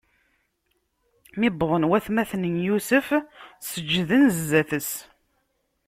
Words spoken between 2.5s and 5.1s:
n Yusef, seǧǧden zdat-s.